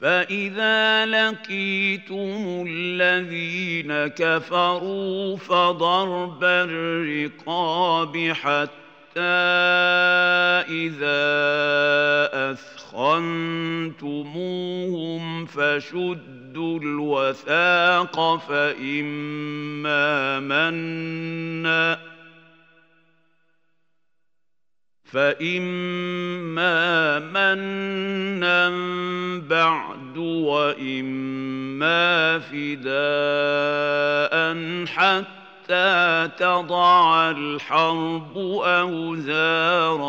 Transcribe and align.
فإذا 0.00 1.06
لقيتم 1.06 2.64
الذين 2.68 4.06
كفروا 4.06 5.36
فضرب 5.36 6.44
الرقاب 6.44 8.32
حتى 8.32 9.20
إذا 10.70 11.18
أثخنتموهم 12.50 13.46
فشدوا 15.46 16.78
الوثاق 16.78 18.36
فإما 18.36 20.00
منا 20.40 22.07
فإما 25.12 26.68
منا 27.18 28.70
بعد 29.38 30.16
وإما 30.18 31.98
فداء 32.38 33.88
حتى 34.86 36.28
تضع 36.38 37.30
الحرب 37.30 38.38
أوزارها 38.64 40.08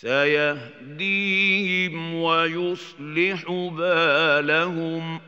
سيهديهم 0.00 1.94
ويصلح 2.14 3.50
بالهم 3.50 5.20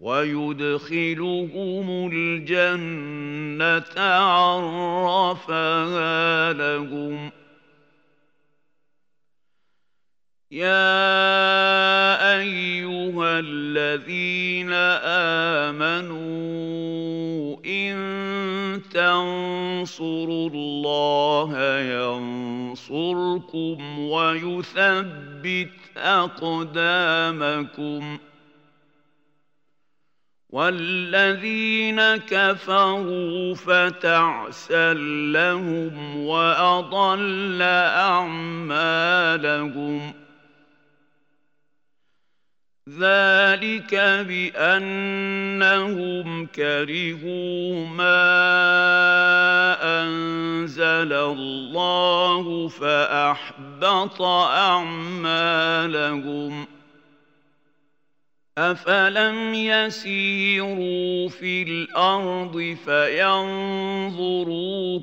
ويدخلهم 0.00 2.10
الجنة 2.12 4.00
عرفها 4.80 6.52
لهم. 6.52 7.30
يا 10.50 12.38
أيها 12.38 13.38
الذين 13.38 14.72
آمنوا 15.72 17.56
إن 17.66 17.96
تنصروا 18.96 20.50
الله 20.50 21.80
ينصركم 21.80 23.98
ويثبت 23.98 25.70
أقدامكم. 25.96 28.18
والذين 30.50 32.16
كفروا 32.16 33.54
فتعسا 33.54 34.94
لهم 35.32 36.16
وأضل 36.26 37.62
أعمالهم. 38.02 40.25
ذلك 43.00 43.94
بأنهم 44.28 45.06
كرهوا 46.46 47.86
ما 47.86 48.26
أنزل 50.02 51.12
الله 51.12 52.68
فأحبط 52.68 54.22
أعمالهم. 54.22 55.36
أفلم 58.58 59.54
يسيروا 59.54 61.28
في 61.28 61.62
الأرض 61.62 62.76
فينظروا 62.84 64.30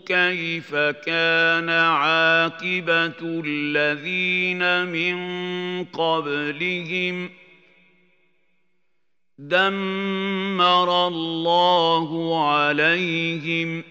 كيف 0.05 0.75
كان 0.75 1.69
عاقبة 1.69 3.41
الذين 3.45 4.85
من 4.85 5.15
قبلهم 5.85 7.27
ۖ. 7.27 7.31
دمر 9.49 11.07
الله 11.07 12.09
عليهم 12.49 13.83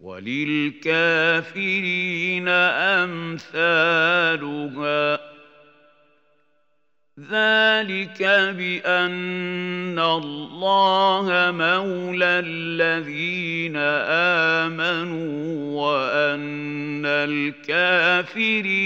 وللكافرين 0.00 0.98
أمثالها. 2.98 3.78
ذلك 7.20 8.22
بأن 8.56 9.98
الله 9.98 11.26
مولى 11.50 12.24
الذين 12.24 13.76
آمنوا 14.66 15.38
وأن 15.82 17.06
الكافرين 17.06 18.82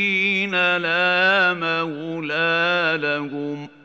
لا 0.76 1.54
مولى 1.54 2.98
لهم. 3.02 3.81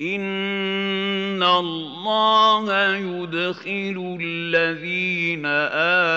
إن 0.00 1.42
الله 1.42 2.96
يدخل 2.96 4.18
الذين 4.20 5.46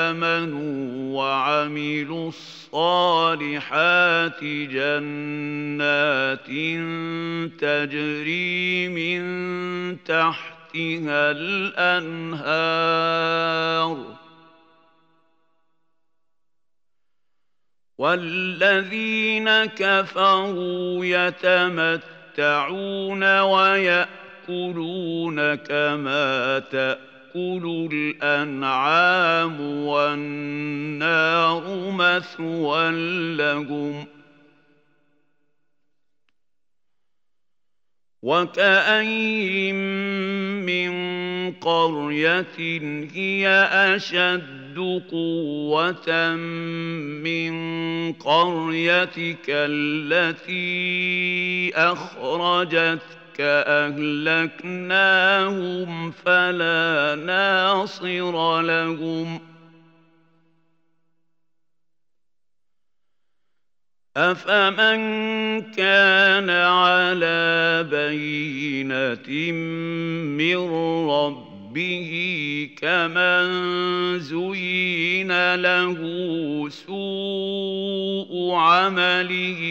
آمنوا 0.10 1.18
وعملوا 1.18 2.28
الصالحات 2.28 4.44
جنات 4.44 6.46
تجري 7.60 8.88
من 8.88 9.24
تحتها 10.04 11.32
الأنهار 11.32 12.60
والذين 17.98 19.66
كفروا 19.66 21.06
يتمتعون 21.06 22.19
ويأكلون 23.42 25.56
كما 25.56 26.60
تأكل 26.60 27.90
الأنعام 27.94 29.62
والنار 29.62 31.64
مثوى 31.92 32.92
لهم 33.36 34.06
ۖ 34.06 34.20
وكأين 38.22 39.76
من 40.66 40.92
قرية 41.52 42.48
هي 43.14 43.48
اشد 44.80 45.04
قوه 45.12 46.36
من 46.36 47.54
قريتك 48.14 49.46
التي 49.50 50.62
اخرجتك 51.76 53.40
اهلكناهم 54.52 54.92
فلا 56.12 57.16
ناصر 57.26 58.62
لهم 58.62 59.40
أفمن 64.18 65.00
كان 65.72 66.50
على 66.50 67.88
بينة 67.92 69.52
من 70.38 70.58
ربه 71.10 71.49
كمن 72.76 73.50
زين 74.20 75.56
له 75.56 76.00
سوء 76.70 78.54
عمله 78.54 79.62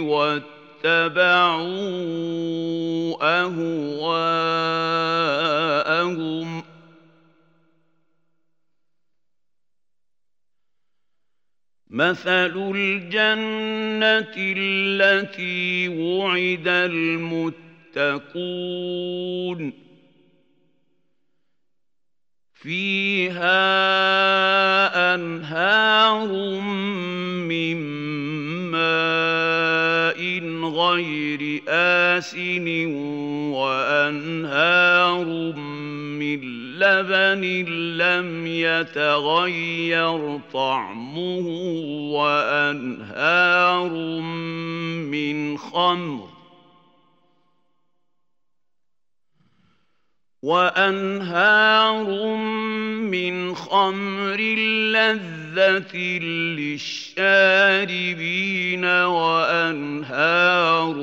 واتبعوا 0.00 1.22
أهواءهم 3.22 3.82
مثل 11.90 12.72
الجنة 12.74 14.34
التي 14.36 15.88
وعد 15.88 16.68
المتقون 16.68 18.22
فيها 22.62 23.54
أنهار 25.14 26.60
من 27.50 27.76
ماء 28.70 30.20
غير 30.70 31.62
آسن 31.68 32.86
وأنهار 33.54 35.24
من 36.18 36.40
لبن 36.78 37.42
لم 37.98 38.46
يتغير 38.46 40.40
طعمه 40.52 41.46
وأنهار 42.14 43.90
من 45.10 45.58
خمر 45.58 46.41
وأنهار 50.42 52.36
من 53.06 53.54
خمر 53.54 54.40
لذة 54.90 55.96
للشاربين 56.58 58.84
وأنهار 58.84 60.94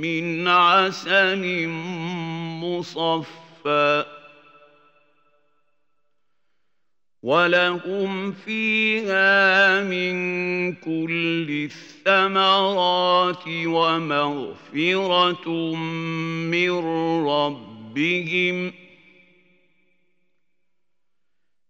من 0.00 0.48
عسل 0.48 1.66
مصفى. 2.62 4.04
ولهم 7.26 8.32
فيها 8.32 9.82
من 9.82 10.14
كل 10.72 11.48
الثمرات 11.50 13.42
ومغفرة 13.66 15.48
من 16.54 16.70
ربهم 17.96 18.72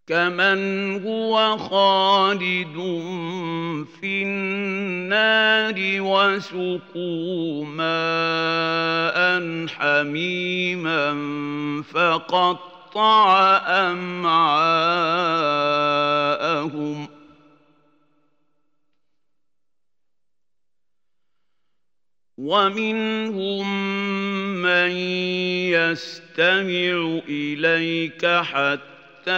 كمن 0.07 1.03
هو 1.07 1.59
خالد 1.59 2.77
في 4.01 4.23
النار 4.23 5.75
وسقوا 6.01 7.65
ماء 7.65 9.17
حميما 9.67 11.13
فقط 11.83 12.77
قطع 12.97 13.61
أمعاءهم 13.93 14.69
ومنهم 22.39 23.67
من 24.67 24.91
يستمع 25.71 27.21
إليك 27.29 28.27
حتى 28.27 29.31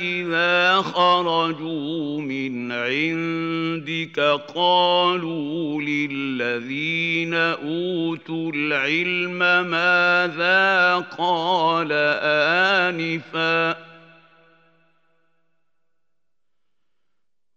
إذا 0.00 0.82
خرجوا 0.82 2.20
من 2.20 2.72
عندك 2.72 4.20
قالوا 4.54 5.82
للذين 5.82 7.34
أوتوا 7.34 8.52
العلم 8.54 9.38
ماذا 9.70 10.96
قال 11.18 11.88
آنفا 12.92 13.83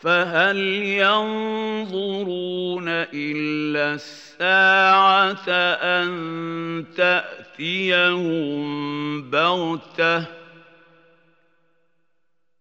فهل 0.00 0.58
ينظرون 0.82 2.88
إلا 2.88 3.94
الساعة 3.94 5.48
أن 5.82 6.84
تاتي 6.96 7.40
تأتيهم 7.60 9.30
بغتة؟ 9.30 10.26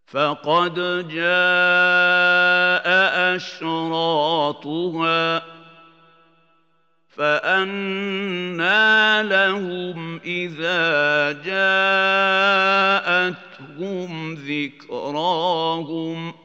فقد 0.08 0.76
جاء 1.08 2.86
أشراطها 3.36 5.42
فأنى 7.08 9.24
لهم 9.24 10.20
إذا 10.26 11.32
جاءتهم 11.32 11.66
ذكراهم 14.36 16.32
ۖ. 16.32 16.36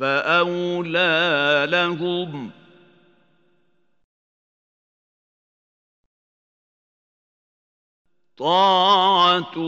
فأولى 0.00 1.66
لهم 1.70 2.50
طاعة 8.36 9.58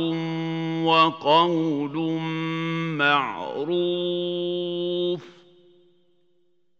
وقول 0.85 1.97
معروف 2.99 4.03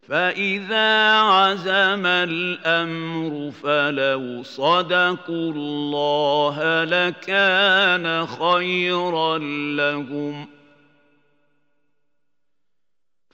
فإذا 0.07 1.11
عزم 1.19 2.05
الأمر 2.05 3.51
فلو 3.51 4.43
صدقوا 4.43 5.51
الله 5.51 6.83
لكان 6.83 8.25
خيرا 8.25 9.37
لهم 9.77 10.45
ۖ 10.45 10.62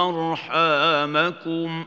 أرحامكم 0.09 1.85
ۖ؟ 1.85 1.87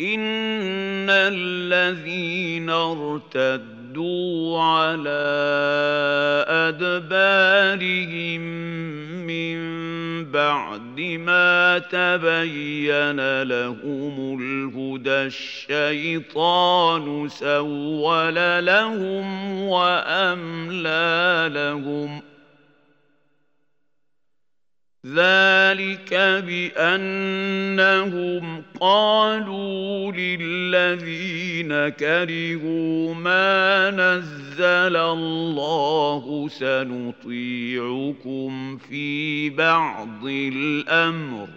إن 0.00 1.10
الذين 1.10 2.70
ارتدوا 2.70 4.60
على 4.60 5.26
أدبارهم 6.68 8.40
من 9.26 9.56
بعد 10.24 11.00
ما 11.00 11.78
تبين 11.78 13.42
لهم 13.42 14.38
الهدى 14.40 15.10
الشيطان 15.32 17.28
سول 17.28 18.66
لهم 18.66 19.60
وأملى 19.62 21.50
لهم 21.54 22.20
ۖ 22.20 22.22
ذلك 25.14 26.14
بأنهم 26.74 28.62
قالوا 28.80 30.12
للذين 30.12 31.88
كرهوا 31.88 33.14
ما 33.14 33.90
نزل 33.90 34.96
الله 34.96 36.48
سنطيعكم 36.48 37.16
في 38.76 39.50
بعض 39.50 40.26
الأمر. 40.26 41.48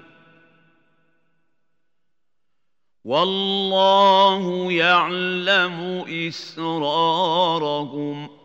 والله 3.05 4.71
يعلم 4.71 6.05
إسرارهم. 6.27 8.38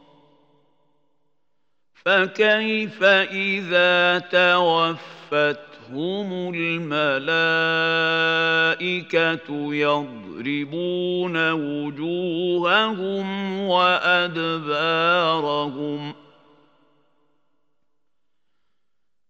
فكيف 2.05 3.03
إذا 3.33 4.19
توفتهم 4.19 5.05
الملائكة 6.55 6.95
يضربون 9.75 11.51
وجوههم 11.53 13.27
وأدبارهم؟ 13.61 15.05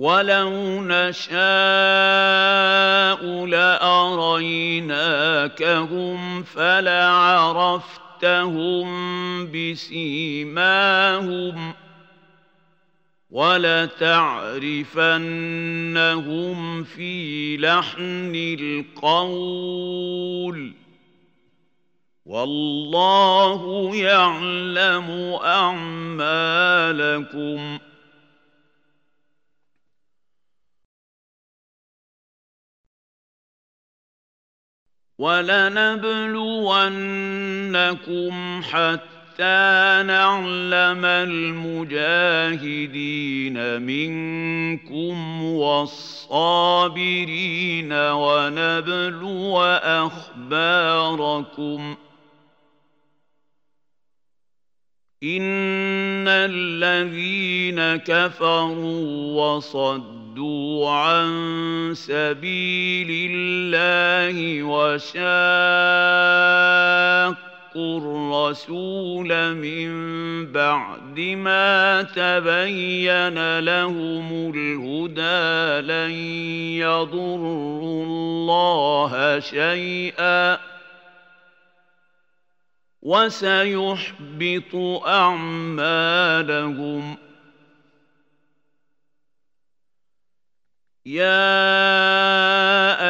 ولو 0.00 0.80
نشاء 0.84 1.36
لاريناكهم 3.46 4.92
فلعرفتهم 6.42 7.90
بسيماهم 9.52 10.94
ولتعرفنهم 13.30 14.44
في 16.84 17.56
لحن 17.56 18.32
القول 18.60 19.60
والله 22.26 23.90
يعلم 23.96 25.38
اعمالكم 25.44 26.50
ولنبلونكم 35.20 36.32
حتى 38.62 40.02
نعلم 40.06 41.04
المجاهدين 41.04 41.96
منكم 43.82 45.42
والصابرين 45.42 46.72
ونبلو 47.92 49.62
أخباركم. 49.82 51.96
إن 55.22 56.28
الذين 56.28 57.96
كفروا 57.96 59.40
وصدوا 59.40 60.19
صدوا 60.40 60.90
عن 60.90 61.92
سبيل 61.94 63.30
الله 63.30 64.62
وشاقوا 64.62 65.20
الرسول 67.76 69.54
من 69.54 69.90
بعد 70.52 71.20
ما 71.20 72.02
تبين 72.02 73.58
لهم 73.58 74.52
الهدى 74.54 75.86
لن 75.86 76.10
يضروا 76.80 78.04
الله 78.04 79.40
شيئا 79.40 80.58
وسيحبط 83.02 84.74
اعمالهم 85.06 86.50
يا 91.06 91.40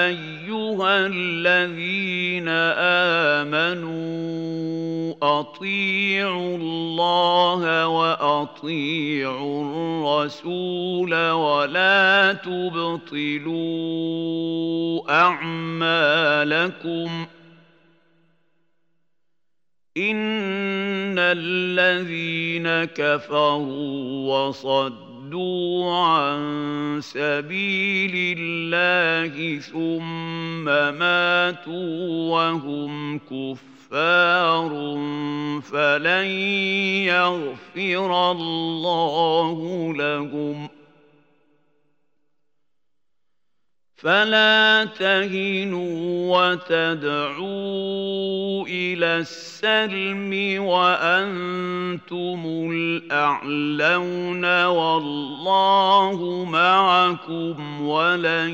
ايها 0.06 1.06
الذين 1.06 2.48
امنوا 3.38 4.20
اطيعوا 5.22 6.56
الله 6.56 7.88
واطيعوا 7.88 9.62
الرسول 9.64 11.30
ولا 11.30 12.32
تبطلوا 12.32 13.50
اعمالكم 15.10 16.60
ان 19.96 21.18
الذين 21.18 22.84
كفروا 22.84 24.46
وصدوا 24.48 25.09
صدوا 25.30 25.94
عن 25.94 26.98
سبيل 27.02 28.38
الله 28.38 29.58
ثم 29.60 30.64
ماتوا 30.98 32.30
وهم 32.30 33.18
كفار 33.18 34.70
فلن 35.62 36.26
يغفر 37.06 38.30
الله 38.30 39.92
لهم 39.96 40.66
ۖ 40.66 40.79
فلا 44.00 44.84
تهنوا 44.84 46.38
وتدعوا 46.38 47.46
إلى 48.66 49.18
السلم 49.18 50.62
وأنتم 50.64 52.42
الأعلون 52.72 54.64
والله 54.64 56.44
معكم 56.44 57.82
ولن 57.82 58.50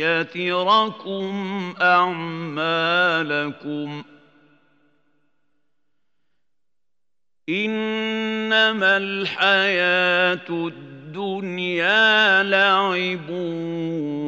يتركم 0.00 1.74
أعمالكم 1.80 2.82
إنما 7.48 8.96
الحياة 8.96 10.48
الدنيا 10.50 11.00
الدنيا 11.10 12.42
لعب 12.42 13.30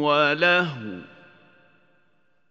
ولهو 0.03 0.99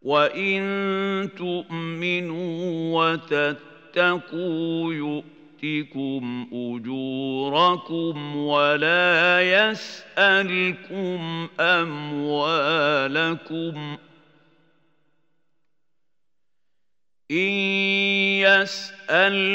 وإن 0.01 1.29
تؤمنوا 1.37 2.99
وتتقوا 2.99 4.93
يؤتكم 4.93 6.47
أجوركم 6.53 8.35
ولا 8.35 9.41
يسألكم 9.41 11.47
أموالكم 11.59 13.17
إن 17.31 17.51
يسألكموها 19.09 19.49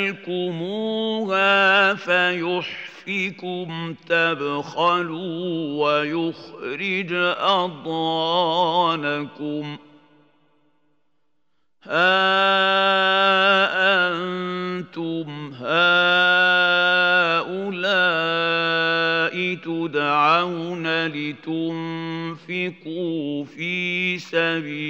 فيحفظ 1.95 2.87
يكفكم 3.09 3.95
تبخلوا 4.09 5.85
ويخرج 5.85 7.13
أضغانكم 7.39 8.57
ها 11.83 12.17
أنتم 14.09 15.55
هؤلاء 15.55 15.77
تدعون 19.55 21.07
لتنفقوا 21.07 22.65
في 23.45 24.19
سبيل 24.19 24.86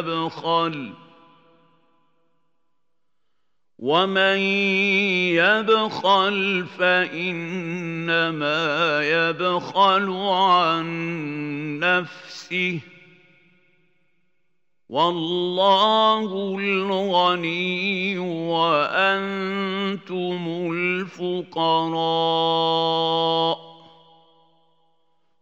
يبخل 0.00 0.92
ۖ. 0.92 0.96
ومن 3.78 4.38
يبخل 5.36 6.66
فإنما 6.78 7.40
يبخل 9.02 10.10
عن 10.10 10.86
نفسه. 11.78 12.80
والله 14.88 16.56
الغني 16.58 18.18
وأنتم 18.48 19.52
الفقراء. 20.72 22.00